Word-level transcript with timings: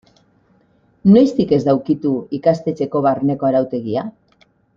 Noiztik 1.15 1.53
ez 1.57 1.59
da 1.67 1.75
ukitu 1.81 2.13
ikastetxeko 2.39 3.03
barneko 3.09 3.51
arautegia? 3.51 4.09